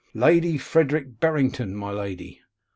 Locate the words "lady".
0.15-0.57, 1.91-2.41